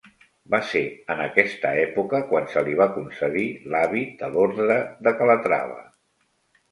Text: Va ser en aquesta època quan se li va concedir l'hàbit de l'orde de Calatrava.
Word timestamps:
Va 0.51 0.59
ser 0.67 0.79
en 1.15 1.19
aquesta 1.25 1.73
època 1.81 2.21
quan 2.31 2.49
se 2.53 2.63
li 2.69 2.73
va 2.79 2.87
concedir 2.95 3.43
l'hàbit 3.73 4.15
de 4.23 4.31
l'orde 4.37 4.79
de 5.09 5.15
Calatrava. 5.21 5.77